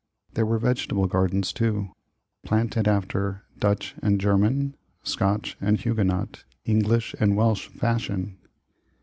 There 0.33 0.47
were 0.47 0.57
vegetable 0.57 1.05
gardens, 1.05 1.53
too, 1.53 1.89
planted 2.43 2.87
after 2.87 3.43
Dutch 3.59 3.93
and 4.01 4.19
German, 4.19 4.75
Scotch 5.03 5.55
and 5.61 5.77
Huguenot, 5.79 6.43
Eng 6.65 6.79
lish 6.85 7.13
and 7.19 7.37
"Welsh 7.37 7.67
fashion. 7.67 8.39